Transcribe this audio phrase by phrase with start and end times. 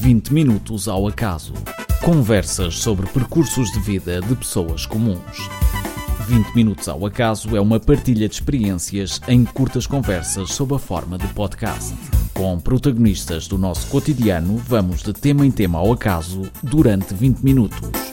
[0.00, 1.52] 20 minutos ao acaso.
[2.02, 5.50] Conversas sobre percursos de vida de pessoas comuns.
[6.26, 11.18] 20 minutos ao acaso é uma partilha de experiências em curtas conversas sob a forma
[11.18, 11.94] de podcast.
[12.32, 18.09] Com protagonistas do nosso cotidiano, vamos de tema em tema ao acaso durante 20 minutos.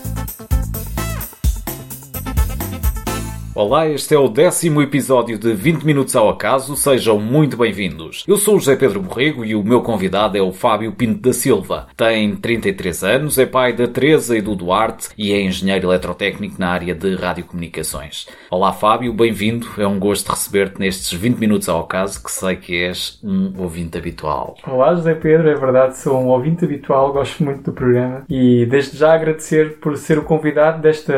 [3.60, 8.24] Olá, este é o décimo episódio de 20 Minutos ao Acaso, sejam muito bem-vindos.
[8.28, 11.34] Eu sou o José Pedro Borrego e o meu convidado é o Fábio Pinto da
[11.34, 11.88] Silva.
[11.98, 16.70] Tem 33 anos, é pai da Teresa e do Duarte e é engenheiro eletrotécnico na
[16.70, 18.28] área de radiocomunicações.
[18.52, 22.84] Olá Fábio, bem-vindo, é um gosto receber-te nestes 20 Minutos ao Acaso, que sei que
[22.84, 24.56] és um ouvinte habitual.
[24.68, 28.96] Olá José Pedro, é verdade, sou um ouvinte habitual, gosto muito do programa e desde
[28.96, 31.12] já agradecer por ser o convidado deste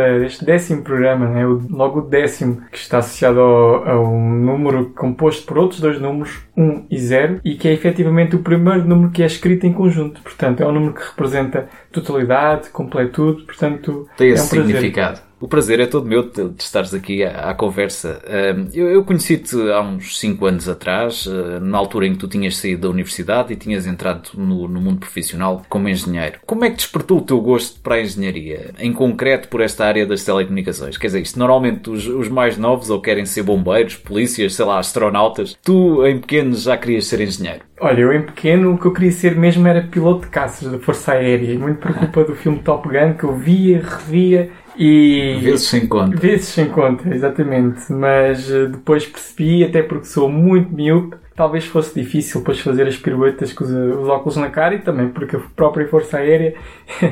[0.46, 1.44] décimo programa, né?
[1.70, 6.00] logo o décimo décimo, que está associado ao, a um número composto por outros dois
[6.00, 9.74] números, 1 e 0, e que é efetivamente o primeiro número que é escrito em
[9.74, 10.22] conjunto.
[10.22, 14.08] Portanto, é um número que representa totalidade, completude, portanto...
[14.16, 15.29] Tem esse é um significado.
[15.42, 18.22] O prazer é todo meu de, de estares aqui à, à conversa.
[18.26, 22.28] Uh, eu, eu conheci-te há uns 5 anos atrás, uh, na altura em que tu
[22.28, 26.40] tinhas saído da universidade e tinhas entrado no, no, mundo profissional como engenheiro.
[26.46, 28.72] Como é que despertou o teu gosto para a engenharia?
[28.78, 30.98] Em concreto por esta área das telecomunicações?
[30.98, 34.78] Quer dizer, isto normalmente os, os mais novos ou querem ser bombeiros, polícias, sei lá,
[34.78, 35.58] astronautas.
[35.64, 37.62] Tu, em pequeno, já querias ser engenheiro?
[37.80, 40.80] Olha, eu em pequeno o que eu queria ser mesmo era piloto de caças da
[40.80, 41.58] Força Aérea.
[41.58, 45.38] Muito por culpa do filme Top Gun que eu via, revia e...
[45.42, 46.16] Vezes sem conta.
[46.16, 47.92] Vezes sem conta, exatamente.
[47.92, 52.98] Mas eh, depois percebi, até porque sou muito miúpe, talvez fosse difícil depois fazer as
[52.98, 56.54] piruetas com os, os, óculos na cara e também porque a própria Força Aérea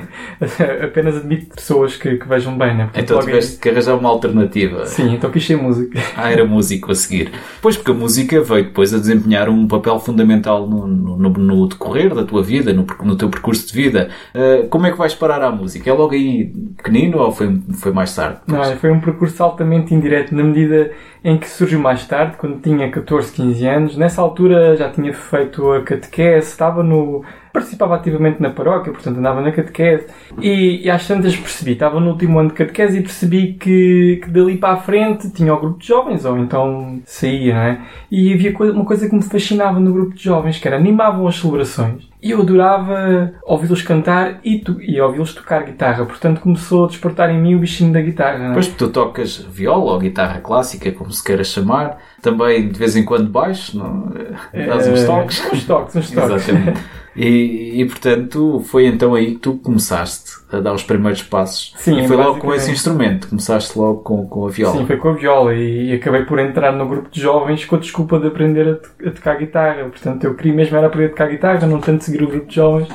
[0.83, 2.83] apenas admite pessoas que, que vejam bem, né?
[2.83, 4.85] Portanto, então tiveste que arranjar uma alternativa.
[4.85, 5.97] Sim, então quis ser música.
[6.17, 7.31] Ah, era músico a seguir.
[7.61, 12.13] Pois, porque a música veio depois a desempenhar um papel fundamental no, no, no decorrer
[12.13, 14.09] da tua vida, no, no teu percurso de vida.
[14.35, 15.89] Uh, como é que vais parar à música?
[15.89, 18.39] É logo aí pequenino ou foi, foi mais tarde?
[18.45, 20.91] Não, foi um percurso altamente indireto, na medida
[21.23, 23.97] em que surgiu mais tarde, quando tinha 14, 15 anos.
[23.97, 27.23] Nessa altura já tinha feito a catequese, estava no.
[27.51, 30.07] participava ativamente na paróquia, portanto andava na catequese.
[30.41, 34.29] E, e às tantas percebi, estava no último ano de catequese e percebi que, que
[34.29, 37.81] dali para a frente tinha o grupo de jovens, ou então saía, não é?
[38.11, 41.35] E havia uma coisa que me fascinava no grupo de jovens, que era animavam as
[41.35, 42.06] celebrações.
[42.21, 46.05] E eu adorava ouvi-los cantar e, e ouvi-los tocar guitarra.
[46.05, 48.45] Portanto, começou a despertar em mim o bichinho da guitarra.
[48.45, 48.53] É?
[48.53, 51.97] Pois tu tocas viola ou guitarra clássica, como se queira chamar.
[52.21, 53.77] Também, de vez em quando, baixo.
[53.77, 54.11] Não?
[54.51, 55.53] Dás uns toques.
[55.53, 56.47] uns toques, uns toques.
[56.47, 56.81] Exatamente.
[57.17, 61.73] E, e, portanto, foi então aí que tu começaste a dar os primeiros passos.
[61.77, 64.77] Sim, e foi logo com esse instrumento, começaste logo com, com a viola.
[64.77, 67.75] Sim, foi com a viola e, e acabei por entrar no grupo de jovens com
[67.75, 68.67] a desculpa de aprender
[69.03, 69.83] a, a tocar guitarra.
[69.85, 72.55] Portanto, eu queria mesmo era aprender a tocar guitarra, não tanto seguir o grupo de
[72.55, 72.87] jovens.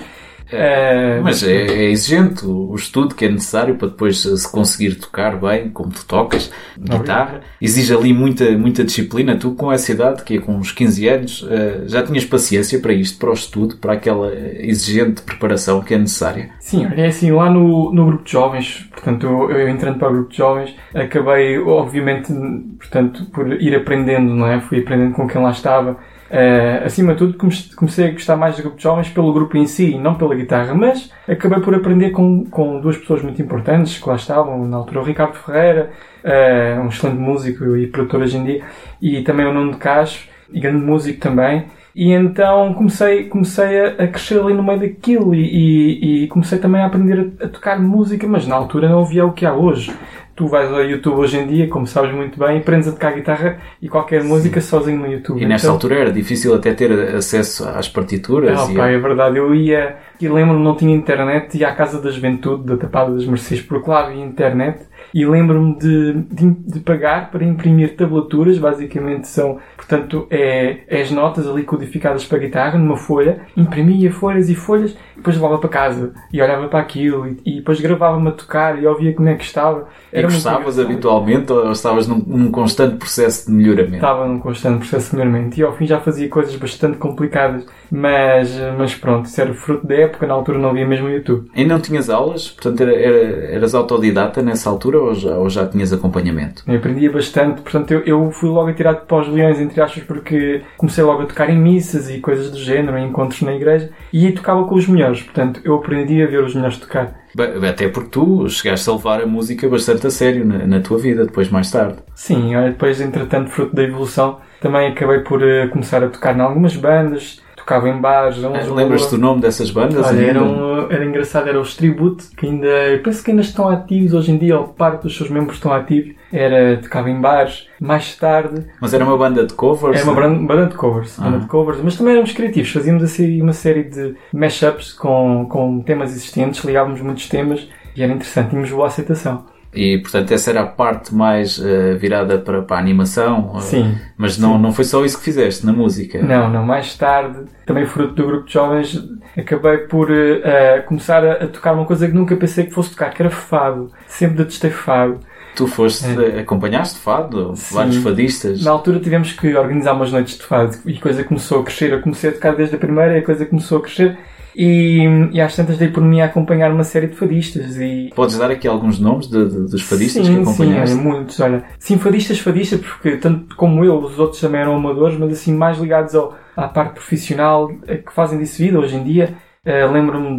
[0.53, 5.37] É, mas é, é, exigente o, estudo que é necessário para depois se conseguir tocar
[5.37, 7.41] bem, como tu tocas, guitarra.
[7.61, 9.37] Exige ali muita, muita disciplina.
[9.37, 12.93] Tu, com essa idade, que é com uns 15 anos, eh, já tinhas paciência para
[12.93, 16.51] isto, para o estudo, para aquela exigente preparação que é necessária?
[16.61, 20.13] Sim, é assim, lá no, no grupo de jovens, portanto, eu, eu entrando para o
[20.13, 22.33] grupo de jovens, acabei, obviamente,
[22.79, 24.61] portanto, por ir aprendendo, não é?
[24.61, 25.99] Fui aprendendo com quem lá estava
[26.33, 27.37] Uh, acima de tudo,
[27.77, 30.73] comecei a gostar mais do grupo de jovens pelo grupo em si, não pela guitarra,
[30.73, 35.01] mas acabei por aprender com, com duas pessoas muito importantes que lá estavam, na altura
[35.01, 35.91] o Ricardo Ferreira,
[36.25, 38.65] uh, um excelente músico e produtor hoje em dia,
[39.03, 41.67] e também o Nuno de Cacho, e grande músico também.
[41.95, 46.81] E então comecei, comecei a, crescer ali no meio daquilo e, e, e comecei também
[46.81, 49.95] a aprender a, a, tocar música, mas na altura não havia o que há hoje
[50.35, 53.59] tu vais ao YouTube hoje em dia, como sabes muito bem, aprendes a tocar guitarra
[53.81, 54.69] e qualquer música Sim.
[54.69, 55.41] sozinho no YouTube.
[55.41, 58.59] E então, altura era difícil até ter acesso às partituras.
[58.59, 59.37] Ah, e pá, é verdade.
[59.37, 63.27] Eu ia, e lembro-me, não tinha internet, ia à Casa da Juventude, da Tapada das
[63.27, 69.29] Mercês, porque lá havia internet e lembro-me de, de, de, pagar para imprimir tablaturas, basicamente
[69.29, 74.49] são, portanto, é, é as notas ali codificadas para a guitarra numa folha, imprimia folhas
[74.49, 78.29] e folhas, e depois levava para casa e olhava para aquilo e, e depois gravava-me
[78.29, 79.89] a tocar e ouvia como é que estava.
[80.11, 83.97] Era e gostavas habitualmente ou estavas num, num, constante processo de melhoramento?
[83.97, 88.51] Estava num constante processo de melhoramento e ao fim já fazia coisas bastante complicadas, mas,
[88.79, 91.51] mas pronto, isso era fruto da época, na altura não havia mesmo YouTube.
[91.55, 92.51] E não tinhas aulas?
[92.51, 96.63] Portanto, era, era, eras autodidata nessa altura ou já, ou já tinhas acompanhamento?
[96.67, 100.63] Eu aprendia bastante, portanto eu, eu fui logo atirado para os leões, entre aspas, porque
[100.77, 104.31] comecei logo a tocar em missas e coisas do género, em encontros na igreja, e
[104.33, 107.22] tocava com os melhores, portanto eu aprendi a ver os melhores tocar.
[107.69, 111.25] Até porque tu chegaste a levar a música bastante a sério na, na tua vida,
[111.25, 111.99] depois mais tarde.
[112.15, 116.77] Sim, depois entretanto, fruto da evolução, também acabei por uh, começar a tocar em algumas
[116.77, 118.43] bandas, tocava em bares.
[118.45, 120.07] Ah, Lembras-te do nome dessas bandas?
[120.07, 123.69] Olha, era, um, era engraçado, era os Tribute, que ainda, eu penso que ainda estão
[123.69, 126.15] ativos hoje em dia, ou parte dos seus membros estão ativos.
[126.33, 128.67] Era, tocava em bares, mais tarde.
[128.81, 130.01] Mas era uma banda de covers?
[130.01, 133.53] Era uma banda de covers, banda de covers, mas também éramos criativos, fazíamos assim uma
[133.53, 138.87] série de mashups com, com temas existentes, ligávamos muitos temas e era interessante, tínhamos boa
[138.87, 139.45] aceitação.
[139.75, 143.59] E, portanto, essa era a parte mais uh, virada para, para a animação.
[143.61, 143.97] Sim.
[144.17, 144.63] Mas não, sim.
[144.63, 146.23] não foi só isso que fizeste na música.
[146.23, 146.65] Não, não.
[146.65, 149.03] Mais tarde, também fruto do grupo de jovens,
[149.37, 153.11] acabei por uh, começar a, a, tocar uma coisa que nunca pensei que fosse tocar,
[153.15, 153.91] que era fado.
[154.07, 155.21] Sempre detestei fado.
[155.57, 156.41] Tu foste, é.
[156.41, 157.55] acompanhaste fado?
[157.57, 157.75] Sim.
[157.75, 158.65] Vários fadistas?
[158.65, 161.93] Na altura tivemos que organizar umas noites de fado e a coisa começou a crescer.
[161.93, 164.19] Eu comecei a tocar desde a primeira e a coisa começou a crescer
[164.55, 167.77] e, e às tantas dei por mim a acompanhar uma série de fadistas.
[167.77, 168.11] E...
[168.15, 170.95] Podes dar aqui alguns nomes de, de, dos fadistas sim, que acompanhaste?
[170.95, 171.41] Sim, olha, muitos.
[171.41, 171.65] Olha.
[171.79, 175.79] Sim, fadistas, fadistas, porque tanto como eu, os outros também eram amadores, mas assim, mais
[175.79, 179.35] ligados ao, à parte profissional eh, que fazem disso vida hoje em dia.
[179.65, 180.39] Uh, lembro-me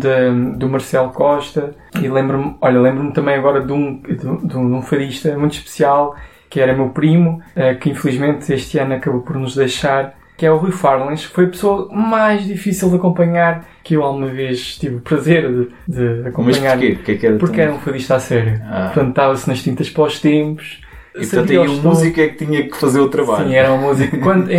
[0.57, 5.37] do Marcelo Costa e lembro-me, olha, lembro-me também agora de um, de, de um fadista
[5.37, 6.13] muito especial
[6.49, 10.51] que era meu primo, uh, que infelizmente este ano acabou por nos deixar que é
[10.51, 14.95] o Rui Farlens, foi a pessoa mais difícil de acompanhar que eu alguma vez tive
[14.95, 16.77] o prazer de, de acompanhar.
[16.77, 16.95] Mas porquê?
[16.95, 18.59] Que é que porque era um fadista a sério.
[18.63, 18.91] Ah.
[18.93, 20.81] Portanto, estava-se nas tintas pós-tempos.
[21.15, 23.47] E portanto aí um músico é que tinha que fazer o trabalho.
[23.47, 24.15] Sim, era um músico.
[24.17, 24.49] Enquanto,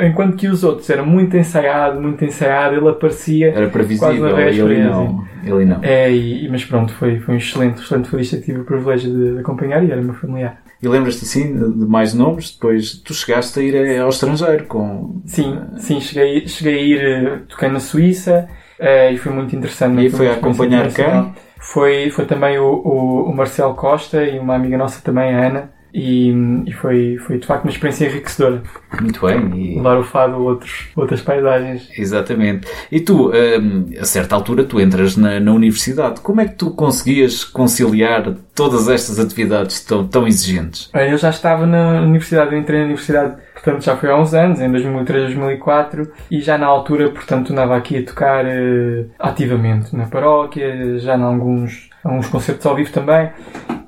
[0.00, 3.52] enquanto que os outros era muito ensaiado, muito ensaiado, ele aparecia.
[3.54, 5.26] Era previsível, ele não.
[5.44, 5.80] Ele não.
[5.82, 9.40] É, e, mas pronto, foi, foi um excelente, excelente fadista que tive o privilégio de
[9.40, 10.58] acompanhar e era meu familiar.
[10.82, 12.52] E lembras-te assim de mais nomes?
[12.52, 15.20] Depois tu chegaste a ir ao estrangeiro com.
[15.26, 18.48] Sim, sim, cheguei, cheguei a ir, eh, toquei na Suíça
[18.78, 20.06] uh, e foi muito interessante.
[20.06, 21.34] E foi a acompanhar quem?
[21.58, 25.79] Foi, foi também o, o, o Marcelo Costa e uma amiga nossa também, a Ana.
[25.92, 26.32] E,
[26.66, 28.62] e, foi, foi de facto uma experiência enriquecedora.
[29.00, 29.50] Muito bem.
[29.54, 29.76] E...
[29.76, 31.88] Levar o fado a outros, outras paisagens.
[31.98, 32.68] Exatamente.
[32.90, 36.20] E tu, hum, a certa altura, tu entras na, na, universidade.
[36.20, 40.90] Como é que tu conseguias conciliar todas estas atividades tão, tão exigentes?
[40.94, 44.60] Eu já estava na universidade, eu entrei na universidade, portanto já foi há uns anos,
[44.60, 50.06] em 2003, 2004, e já na altura, portanto, andava aqui a tocar uh, ativamente na
[50.06, 53.30] paróquia, já em alguns, alguns concertos ao vivo também.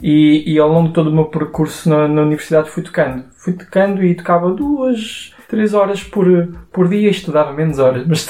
[0.02, 3.24] E, e ao longo de todo o meu percurso na, na universidade fui tocando.
[3.36, 6.26] Fui tocando e tocava duas, três horas por,
[6.72, 8.26] por dia, estudava menos horas, mas,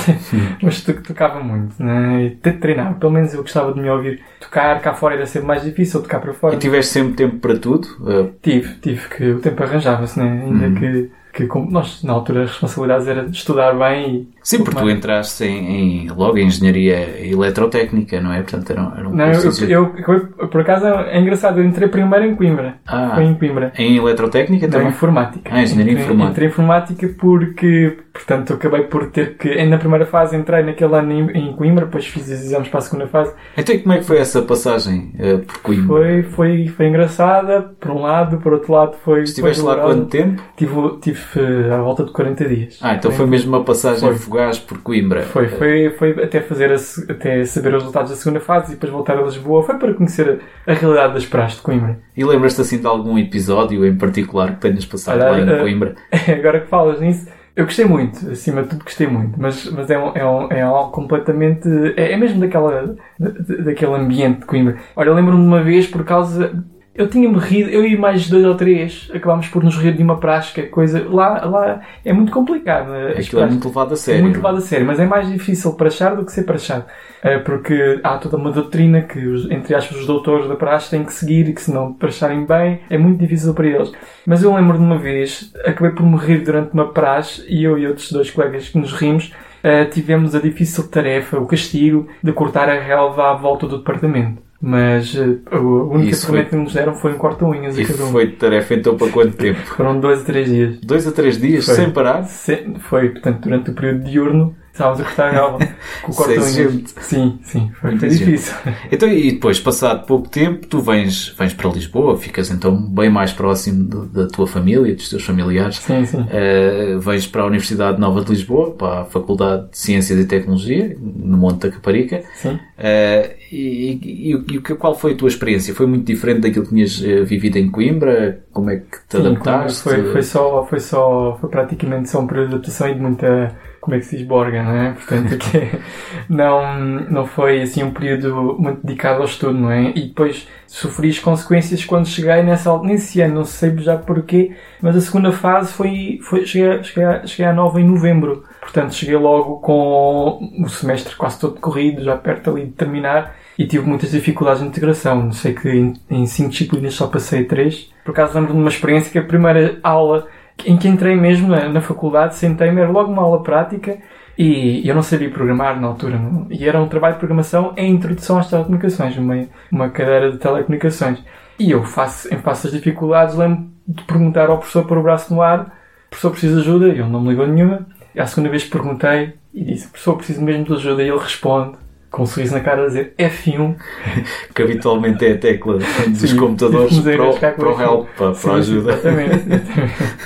[0.63, 2.25] mas tocava muito, né?
[2.25, 2.95] e treinava.
[2.95, 6.21] Pelo menos eu gostava de me ouvir tocar, cá fora era sempre mais difícil tocar
[6.21, 6.55] para fora.
[6.55, 7.87] E tiveste sempre tempo para tudo?
[8.01, 8.33] Uh...
[8.43, 10.43] Tive, tive, que o tempo arranjava-se, né?
[10.45, 10.75] ainda uhum.
[10.75, 14.29] que que nós, na altura, as responsabilidades era estudar bem e.
[14.43, 18.43] Sim, porque tu entraste em, em, logo em engenharia eletrotécnica, não é?
[18.43, 19.95] Portanto, era, era um Não, eu, eu,
[20.39, 22.75] eu, por acaso, é engraçado, eu entrei primeiro em Coimbra.
[22.87, 23.73] Ah, Foi em Coimbra.
[23.79, 24.89] Em eletrotécnica não, também?
[24.89, 25.51] em informática.
[25.55, 26.33] Ah, engenharia entrei, informática.
[26.33, 29.65] Entrei em informática porque, portanto, acabei por ter que.
[29.65, 32.83] Na primeira fase entrei naquele ano em, em Coimbra, depois fiz os exames para a
[32.83, 33.33] segunda fase.
[33.57, 35.87] Então, como é que foi essa passagem uh, por Coimbra?
[35.87, 39.23] Foi, foi, foi engraçada, por um lado, por outro lado foi.
[39.23, 40.43] Estiveste foi lá quanto tempo?
[40.57, 42.79] Tive, tive uh, à volta de 40 dias.
[42.81, 44.19] Ah, então foi mesmo uma passagem foi.
[44.19, 45.23] fugaz por Coimbra.
[45.23, 46.77] Foi, foi, foi até fazer a,
[47.13, 49.63] até saber os resultados da segunda fase e depois voltar a Lisboa.
[49.63, 51.99] Foi para conhecer a, a realidade das praias de Coimbra.
[52.17, 55.95] E lembras-te assim de algum episódio em particular que tenhas passado Olha, lá em Coimbra?
[56.29, 59.99] Agora que falas nisso, eu gostei muito, acima de tudo gostei muito, mas, mas é,
[59.99, 61.69] um, é, um, é algo completamente.
[61.97, 64.79] É, é mesmo daquela, daquele ambiente de Coimbra.
[64.97, 66.65] Olha, lembro-me uma vez por causa
[66.95, 70.19] eu tinha-me rido, eu e mais dois ou três acabámos por nos rir de uma
[70.19, 71.07] praxe, que é coisa.
[71.09, 72.91] Lá, lá é muito complicado.
[72.91, 73.15] Né?
[73.17, 74.19] Aquilo é muito levado a sério.
[74.19, 76.85] É muito levado a sério, mas é mais difícil prachar do que ser prachado.
[77.23, 79.19] É porque há toda uma doutrina que,
[79.51, 82.81] entre aspas, os doutores da praxe têm que seguir e que se não pracharem bem
[82.91, 83.91] é muito difícil para eles.
[84.27, 87.79] Mas eu lembro de uma vez, acabei por me rir durante uma praxe e eu
[87.79, 89.33] e outros dois colegas que nos rimos.
[89.63, 94.43] Uh, tivemos a difícil tarefa, o castigo, de cortar a relva à volta do departamento.
[94.65, 97.77] Mas uh, a única ferramenta que nos deram foi um corta-unhas.
[97.77, 99.59] E foi tarefa então para quanto tempo?
[99.59, 100.79] Foram dois a três dias.
[100.81, 101.75] Dois a três dias, foi.
[101.75, 102.23] sem parar?
[102.23, 105.69] Se, foi, portanto, durante o período diurno Estávamos a cortar a galva
[106.03, 106.95] com o corta-unhas.
[107.03, 108.55] Sim, sim, foi muito difícil.
[108.91, 113.33] Então, e depois, passado pouco tempo, tu vens, vens para Lisboa, ficas então bem mais
[113.33, 115.77] próximo da tua família, dos teus familiares.
[115.77, 116.23] Sim, sim.
[116.23, 120.97] Uh, vens para a Universidade Nova de Lisboa, para a Faculdade de Ciências e Tecnologia,
[120.99, 122.23] no Monte da Caparica.
[122.35, 122.55] Sim.
[122.55, 125.75] Uh, e, e, e, qual foi a tua experiência?
[125.75, 128.43] Foi muito diferente daquilo que tinhas uh, vivido em Coimbra?
[128.51, 129.83] Como é que te sim, adaptaste?
[129.83, 133.55] Foi, foi só, foi só, foi praticamente só um período de adaptação e de muita
[133.83, 134.93] como é que se diz borga, não é?
[134.93, 135.81] Portanto, que
[136.29, 136.77] não,
[137.11, 139.91] não foi assim um período muito dedicado ao estudo, não é?
[139.91, 144.97] E depois sofri as consequências quando cheguei nessa, nesse ano, não sei já porquê, mas
[144.97, 148.45] a segunda fase foi, foi cheguei, cheguei, a, cheguei à nova em novembro.
[148.61, 153.67] Portanto, cheguei logo com o semestre quase todo corrido, já perto ali de terminar, e
[153.67, 155.33] tive muitas dificuldades de integração.
[155.33, 157.91] Sei que em, em cinco disciplinas só passei três.
[158.05, 160.29] Por acaso lembro de uma experiência que a primeira aula
[160.65, 163.99] em que entrei mesmo na, na faculdade, sentei-me, era logo uma aula prática
[164.37, 166.19] e eu não sabia programar na altura.
[166.19, 166.47] Não?
[166.51, 171.23] E era um trabalho de programação em introdução às telecomunicações, uma, uma cadeira de telecomunicações.
[171.59, 175.35] E eu faço, em face das dificuldades, lembro de perguntar ao professor para o braço
[175.35, 175.77] no ar,
[176.09, 176.89] professor precisa de ajuda?
[176.89, 177.87] Ele não me ligou nenhuma.
[178.15, 181.77] E a segunda vez perguntei e disse, professor preciso mesmo de ajuda, e ele responde,
[182.11, 183.77] com um sorriso na cara a dizer F1.
[184.55, 188.53] que habitualmente é a tecla dos Sim, computadores para, o, para o help, para, para
[188.53, 188.93] a ajuda.
[188.93, 189.45] Exatamente.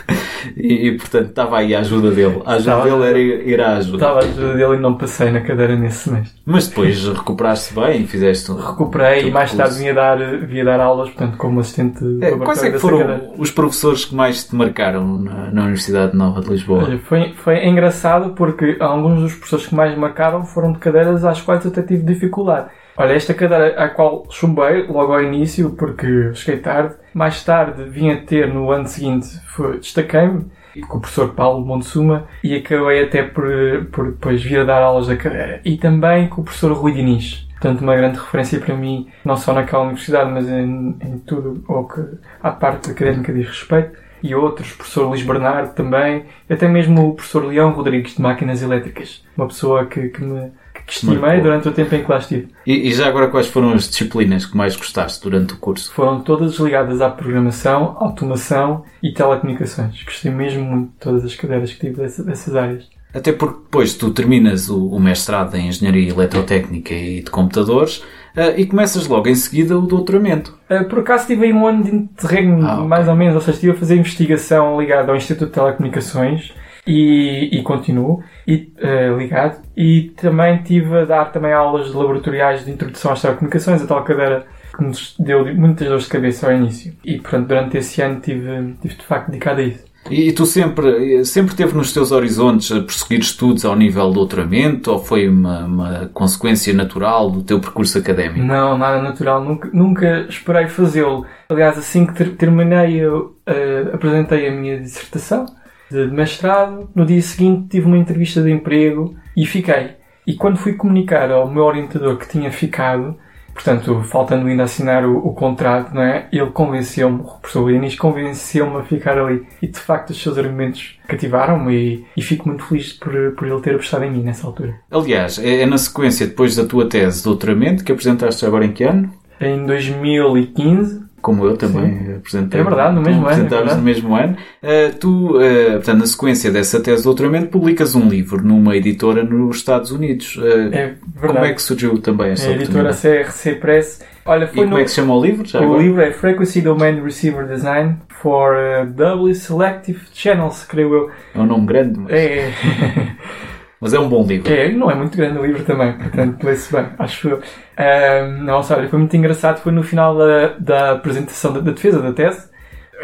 [0.56, 2.42] e, e, portanto estava aí a ajuda dele.
[2.44, 3.96] A ajuda estava, dele era ir à ajuda.
[3.96, 6.38] Estava a ajuda dele e não passei na cadeira nesse semestre.
[6.44, 8.56] Mas depois recuperaste bem e fizeste um.
[8.56, 9.62] Recuperei e mais curso.
[9.62, 13.30] tarde vinha dar, vinha dar aulas, portanto, como assistente é, Quais é que foram cadeira.
[13.38, 16.84] os professores que mais te marcaram na, na Universidade Nova de Lisboa?
[16.84, 21.40] Olha, foi, foi engraçado porque alguns dos professores que mais marcaram foram de cadeiras às
[21.40, 22.68] quais eu até tive dificuldade.
[22.96, 28.10] Olha, esta cadeira à qual chumbei logo ao início, porque cheguei tarde, mais tarde vim
[28.10, 29.40] a ter no ano seguinte,
[29.80, 30.50] destaquei-me
[30.86, 33.46] com o professor Paulo Montezuma e acabei até por,
[33.90, 35.62] por depois vir a dar aulas da cadeira.
[35.64, 37.48] E também com o professor Rui Diniz.
[37.52, 41.84] Portanto, uma grande referência para mim, não só naquela universidade, mas em, em tudo o
[41.84, 42.02] que
[42.42, 43.98] à parte académica diz respeito.
[44.22, 48.62] E outros, o professor Luís Bernardo também, até mesmo o professor Leão Rodrigues de Máquinas
[48.62, 49.24] Elétricas.
[49.36, 50.52] Uma pessoa que, que me
[50.86, 52.48] que estimei durante o tempo em que lá estive.
[52.64, 55.92] E, e, já agora quais foram as disciplinas que mais gostaste durante o curso?
[55.92, 60.02] Foram todas ligadas à programação, automação e telecomunicações.
[60.04, 62.84] Gostei mesmo muito de todas as cadeiras que tive dessas, dessas áreas.
[63.12, 67.98] Até porque depois tu terminas o, o mestrado em Engenharia Eletrotécnica e de Computadores
[68.36, 70.56] uh, e começas logo em seguida o doutoramento.
[70.70, 72.86] Uh, por acaso tive aí um ano de interregno, ah, okay.
[72.86, 76.52] mais ou menos, ou seja, estive a fazer investigação ligada ao Instituto de Telecomunicações
[76.86, 79.60] e, e continuo e, uh, ligado.
[79.76, 84.46] E também tive a dar também aulas laboratoriais de introdução às telecomunicações, a tal cadeira
[84.76, 86.94] que nos deu muitas dores de cabeça ao início.
[87.04, 89.84] E, portanto, durante esse ano tive, tive de facto dedicado a isso.
[90.10, 94.92] E, tu sempre, sempre teve nos teus horizontes a prosseguir estudos ao nível de doutoramento
[94.92, 98.46] ou foi uma, uma consequência natural do teu percurso académico?
[98.46, 99.42] Não, nada natural.
[99.42, 101.26] Nunca, nunca esperei fazê-lo.
[101.48, 105.46] Aliás, assim que ter, terminei, eu uh, apresentei a minha dissertação
[105.90, 106.88] de mestrado.
[106.94, 109.96] No dia seguinte tive uma entrevista de emprego e fiquei.
[110.26, 113.16] E quando fui comunicar ao meu orientador que tinha ficado,
[113.54, 116.28] portanto, faltando ainda assinar o, o contrato, não é?
[116.32, 119.46] Ele convenceu-me, o professor Leonis convenceu-me a ficar ali.
[119.62, 123.60] E de facto os seus argumentos cativaram-me e, e, fico muito feliz por, por ele
[123.60, 124.74] ter apostado em mim nessa altura.
[124.90, 128.72] Aliás, é, é na sequência depois da tua tese de doutoramento que apresentaste agora em
[128.72, 129.12] que ano?
[129.40, 132.14] Em 2015 como eu também Sim.
[132.16, 132.60] apresentei.
[132.60, 133.54] É verdade, no mesmo ano.
[133.54, 134.36] É no mesmo ano.
[134.62, 139.24] Uh, tu, uh, portanto, na sequência dessa tese de doutoramento, publicas um livro numa editora
[139.24, 140.36] nos Estados Unidos.
[140.36, 141.34] Uh, é verdade.
[141.34, 144.04] Como é que surgiu também essa é, A editora CRC Press.
[144.24, 144.78] Olha, foi e como no...
[144.80, 145.46] é que se chama o livro?
[145.46, 145.82] Já o agora?
[145.82, 148.56] livro é Frequency Domain Receiver Design for
[148.94, 151.10] Doubly Selective Channels, creio eu.
[151.34, 152.12] É um nome grande, mas...
[152.12, 152.52] É.
[153.80, 154.50] Mas é um bom livro.
[154.52, 157.40] É, não é muito grande o livro também, portanto, lê-se bem, acho eu.
[157.78, 162.00] Um, não, sabe, foi muito engraçado, foi no final da, da apresentação da, da defesa
[162.00, 162.48] da tese,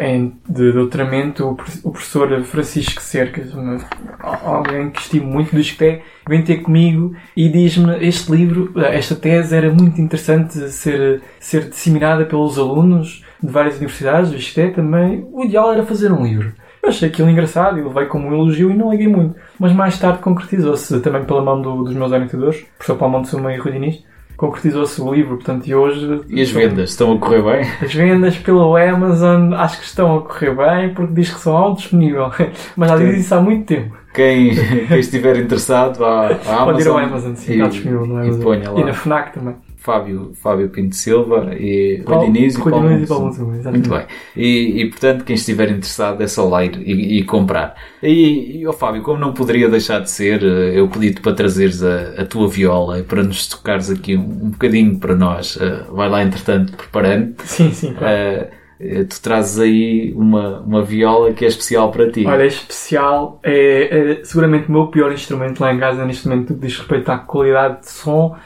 [0.01, 3.79] em, de doutoramento, o, professor Francisco Cercas, uma,
[4.21, 9.55] alguém que estimo muito do ISCTE, vem ter comigo e diz-me este livro, esta tese
[9.55, 15.27] era muito interessante ser, ser disseminada pelos alunos de várias universidades, do ISCTE também.
[15.31, 16.55] O ideal era fazer um livro.
[16.83, 19.37] Eu achei aquilo engraçado e levei como um elogio e não liguei muito.
[19.59, 23.57] Mas mais tarde concretizou-se também pela mão do, dos meus orientadores, professor Paulo Montezuma e
[23.57, 24.05] Rui Diniz,
[24.37, 26.23] concretizou-se o livro, portanto, e hoje...
[26.29, 27.71] E as vendas estão a correr bem?
[27.81, 31.75] As vendas pelo Amazon acho que estão a correr bem, porque diz que são ao
[31.75, 32.33] disponível.
[32.77, 33.97] Mas já diz isso há muito tempo.
[34.13, 34.51] Quem,
[34.89, 36.65] quem estiver interessado, vá à Amazon.
[36.65, 38.77] Pode ir ao Amazon, sim, está disponível no Amazon.
[38.77, 39.55] E, e na FNAC também.
[39.83, 43.67] Fábio, Fábio Pinto Silva e Rui Diniz e Paulo Montes.
[43.67, 44.07] Muito bem.
[44.37, 47.75] E, e, portanto, quem estiver interessado é só lá ir e, e comprar.
[48.01, 51.83] E, e oh, Fábio, como não poderia deixar de ser, eh, eu pedi-te para trazeres
[51.83, 55.57] a, a, tua viola para nos tocares aqui um, um bocadinho para nós.
[55.57, 57.35] Uh, vai lá, entretanto, preparando.
[57.43, 58.47] Sim, sim, claro.
[58.81, 62.25] Uh, tu trazes aí uma, uma viola que é especial para ti.
[62.25, 63.41] Olha, é especial.
[63.43, 67.19] É, é seguramente o meu pior instrumento lá em casa neste momento, diz respeito à
[67.19, 68.37] qualidade de som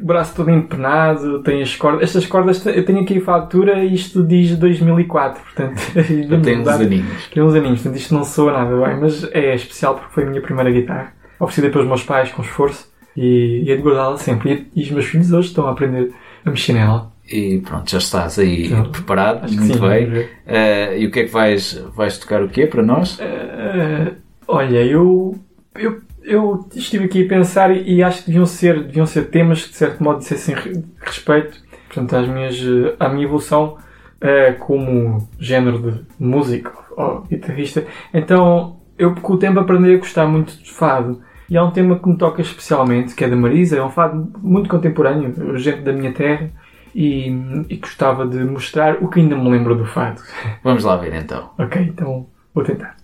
[0.00, 2.02] braço todo empenado, tem as cordas.
[2.02, 5.80] Estas cordas, eu tenho aqui a fatura e isto diz 2004, portanto.
[5.94, 7.28] Já tem uns aninhos.
[7.28, 10.26] Tem uns aninhos, portanto isto não soa nada bem, mas é especial porque foi a
[10.26, 11.12] minha primeira guitarra.
[11.38, 14.68] oferecida pelos meus pais com esforço e, e é de guardá-la sempre.
[14.74, 16.12] E, e, os meus filhos hoje estão a aprender
[16.44, 17.12] a mexer nela.
[17.30, 20.08] E pronto, já estás aí então, preparado, muito sim, bem.
[20.08, 23.18] Uh, e o que é que vais, vais tocar o quê para nós?
[23.18, 24.14] Uh,
[24.46, 25.34] olha, eu,
[25.74, 29.64] eu, eu estive aqui a pensar e, e, acho que deviam ser, deviam ser temas
[29.64, 30.54] que de certo modo dissessem
[31.00, 31.64] respeito
[31.94, 32.56] portanto, às minhas,
[32.98, 33.76] à minha evolução
[34.16, 37.84] uh, como género de músico ou guitarrista.
[38.12, 41.20] Então, eu com o tempo aprendi a gostar muito de fado.
[41.48, 44.32] E há um tema que me toca especialmente, que é da Marisa, é um fado
[44.38, 46.50] muito contemporâneo, gente da minha terra,
[46.94, 47.28] e,
[47.68, 50.22] e gostava de mostrar o que ainda me lembro do fado.
[50.62, 51.50] Vamos lá ver então.
[51.58, 53.03] ok, então vou tentar.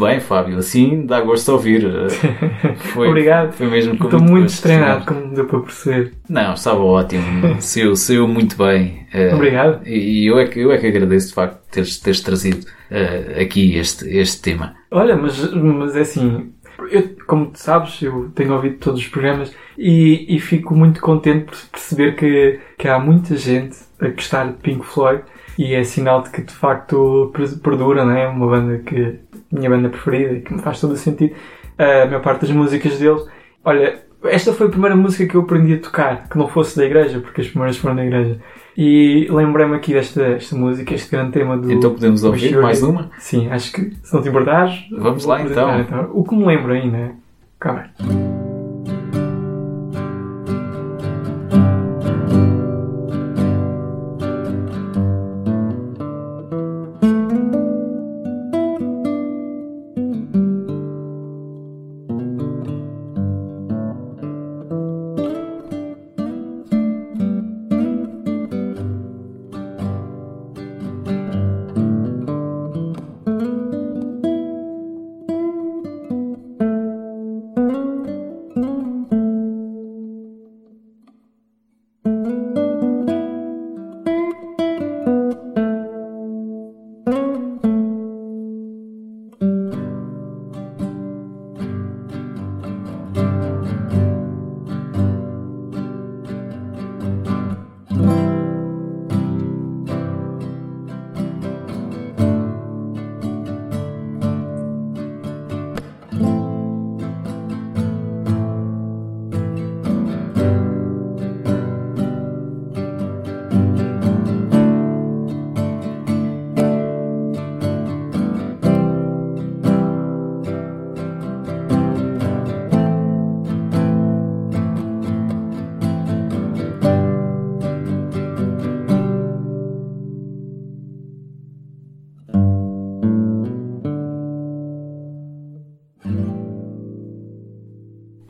[0.00, 0.58] Bem, Fábio.
[0.58, 1.86] Assim dá gosto de ouvir.
[2.92, 3.52] Foi, Obrigado.
[3.52, 6.12] Foi mesmo com Estou muito destreinado, como deu para perceber.
[6.28, 7.56] Não, estava ótimo.
[7.60, 9.06] saiu, saiu muito bem.
[9.14, 9.86] Uh, Obrigado.
[9.86, 13.76] E eu é, que, eu é que agradeço, de facto, teres, teres trazido uh, aqui
[13.76, 14.74] este, este tema.
[14.90, 16.52] Olha, mas, mas é assim,
[16.90, 21.44] eu, como tu sabes, eu tenho ouvido todos os programas e, e fico muito contente
[21.44, 25.22] por perceber que, que há muita gente a gostar de Pink Floyd
[25.58, 27.32] e é sinal de que de facto
[27.62, 28.28] perdura, não é?
[28.28, 29.18] Uma banda que
[29.50, 31.34] minha banda preferida e que me faz todo o sentido.
[31.78, 33.26] A maior parte das músicas deles.
[33.64, 36.84] Olha, esta foi a primeira música que eu aprendi a tocar, que não fosse da
[36.84, 38.38] igreja, porque as primeiras foram da igreja.
[38.76, 41.70] E lembrei-me aqui desta esta música, este grande tema do.
[41.70, 43.10] Então podemos ouvir mais uma?
[43.18, 44.86] Sim, acho que se não te importares.
[44.90, 45.80] Vamos lá então.
[45.80, 46.10] então.
[46.12, 47.12] O que me lembro ainda.
[47.58, 47.90] Calma.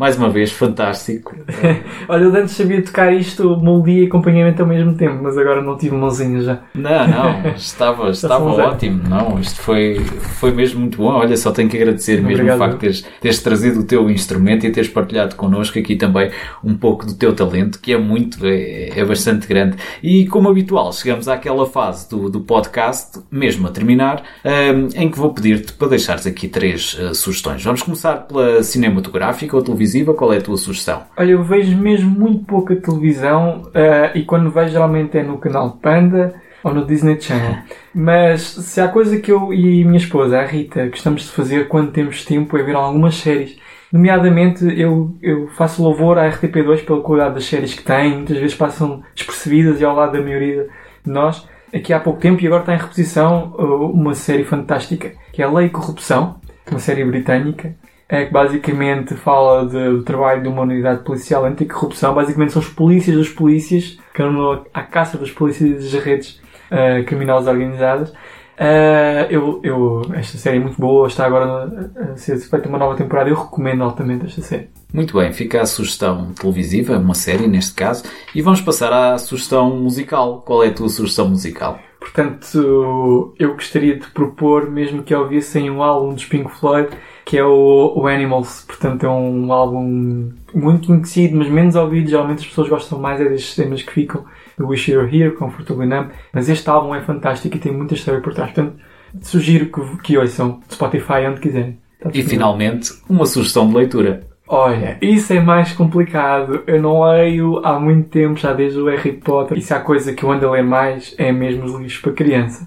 [0.00, 1.36] Mais uma vez, fantástico.
[2.08, 5.76] Olha, eu antes sabia tocar isto, moldia e acompanhamento ao mesmo tempo, mas agora não
[5.76, 6.58] tive mãozinha já.
[6.74, 9.02] Não, não, estava, estava ótimo.
[9.06, 10.00] Não, isto foi,
[10.38, 11.12] foi mesmo muito bom.
[11.12, 12.56] Olha, só tenho que agradecer mesmo Obrigado.
[12.56, 16.30] o facto de teres, teres trazido o teu instrumento e teres partilhado connosco aqui também
[16.64, 19.76] um pouco do teu talento, que é muito, é, é bastante grande.
[20.02, 25.18] E como habitual, chegamos àquela fase do, do podcast, mesmo a terminar, um, em que
[25.18, 27.62] vou pedir-te para deixares aqui três uh, sugestões.
[27.62, 31.02] Vamos começar pela cinematográfica ou televisão televisiva, qual é a tua sugestão?
[31.16, 35.72] Olha, eu vejo mesmo muito pouca televisão uh, e quando vejo geralmente é no canal
[35.82, 37.58] Panda ou no Disney Channel.
[37.92, 41.90] Mas se há coisa que eu e minha esposa, a Rita, gostamos de fazer quando
[41.90, 43.58] temos tempo é ver algumas séries.
[43.92, 48.54] Nomeadamente, eu, eu faço louvor à RTP2 pela qualidade das séries que tem, muitas vezes
[48.54, 50.68] passam despercebidas e ao lado da maioria
[51.04, 51.48] de nós.
[51.74, 55.44] Aqui há pouco tempo, e agora está em reposição, uh, uma série fantástica, que é
[55.44, 56.36] a Lei e Corrupção,
[56.70, 57.74] uma série britânica,
[58.10, 62.12] é que basicamente fala de, do trabalho de uma unidade policial anticorrupção.
[62.12, 66.40] Basicamente são os polícias dos polícias, que andam à caça dos polícias das redes
[66.72, 68.10] uh, criminosas organizadas.
[68.10, 72.96] Uh, eu, eu, esta série é muito boa, está agora a ser feita uma nova
[72.96, 73.30] temporada.
[73.30, 74.68] Eu recomendo altamente esta série.
[74.92, 78.02] Muito bem, fica a sugestão televisiva, uma série neste caso,
[78.34, 80.42] e vamos passar à sugestão musical.
[80.44, 81.78] Qual é a tua sugestão musical?
[82.00, 86.88] Portanto, eu gostaria de propor, mesmo que ouvissem um álbum dos Pink Floyd,
[87.24, 88.64] que é o, o, Animals.
[88.66, 92.10] Portanto, é um álbum muito conhecido, mas menos ouvido.
[92.10, 94.24] Geralmente as pessoas gostam mais é destes temas que ficam
[94.58, 96.10] do Wish You Were Here, Comfortably Numb.
[96.32, 98.52] Mas este álbum é fantástico e tem muita história por trás.
[98.52, 98.76] Portanto,
[99.22, 101.78] sugiro que, que ouçam Spotify onde quiserem.
[102.12, 104.30] E finalmente, uma sugestão de leitura.
[104.52, 106.64] Olha, isso é mais complicado.
[106.66, 109.56] Eu não leio há muito tempo, já desde o Harry Potter.
[109.56, 112.12] E se há coisa que eu ando a ler mais, é mesmo os livros para
[112.12, 112.66] criança.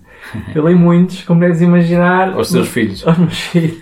[0.53, 2.33] Eu leio muitos, como deves imaginar.
[2.33, 3.05] Aos teus filhos.
[3.07, 3.79] Aos meus filhos.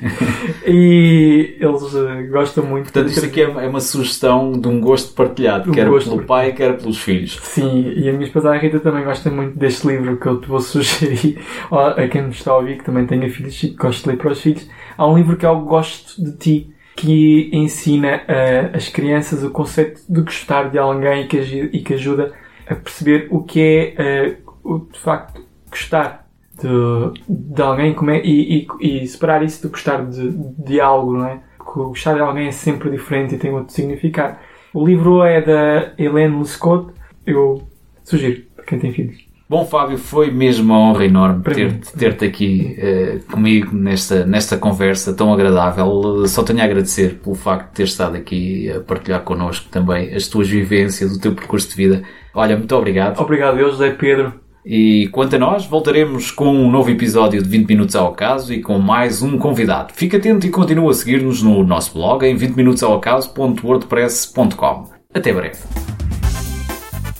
[0.65, 2.91] e eles uh, gostam muito.
[2.91, 6.23] Portanto, isto aqui é, é uma sugestão de um gosto partilhado, um quer gosto pelo
[6.23, 7.39] pai, quer pelos filhos.
[7.41, 10.47] Sim, e a minha esposa a Rita também gosta muito deste livro que eu te
[10.47, 11.39] vou sugerir
[11.71, 14.17] a quem me está a ouvir, que também tenha filhos e que gosta de ler
[14.17, 14.67] para os filhos.
[14.97, 19.49] Há um livro que é o Gosto de Ti que ensina uh, as crianças o
[19.49, 22.33] conceito de gostar de alguém e que, e que ajuda
[22.67, 26.20] a perceber o que é uh, o, de facto gostar
[26.61, 31.17] de, de alguém como é, e, e, e, separar isso de gostar de, de algo,
[31.17, 31.39] não é?
[31.57, 34.37] Porque gostar de alguém é sempre diferente e tem outro significado.
[34.73, 36.93] O livro é da Helene Lescott.
[37.25, 37.61] Eu
[38.03, 39.31] sugiro para quem tem filhos.
[39.51, 45.13] Bom, Fábio, foi mesmo uma honra enorme ter-te ter aqui uh, comigo nesta, nesta conversa
[45.13, 46.25] tão agradável.
[46.25, 50.29] Só tenho a agradecer pelo facto de ter estado aqui a partilhar connosco também as
[50.29, 52.01] tuas vivências, o teu percurso de vida.
[52.33, 53.19] Olha, muito obrigado.
[53.19, 54.39] Obrigado, eu, José Pedro.
[54.65, 58.61] E quanto a nós, voltaremos com um novo episódio de 20 Minutos ao Acaso e
[58.61, 59.93] com mais um convidado.
[59.93, 64.89] Fica atento e continua a seguir-nos no nosso blog em 20minutosaoacaso.wordpress.com.
[65.13, 65.59] Até breve.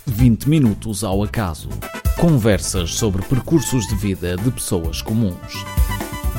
[0.05, 1.69] 20 Minutos ao Acaso
[2.21, 5.65] Conversas sobre percursos de vida de pessoas comuns.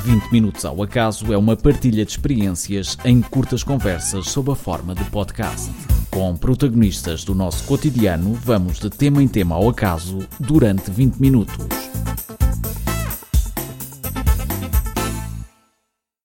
[0.02, 4.96] 20 Minutos ao Acaso é uma partilha de experiências em curtas conversas sob a forma
[4.96, 5.70] de podcast.
[6.10, 11.56] Com protagonistas do nosso cotidiano, vamos de tema em tema ao acaso durante 20 minutos.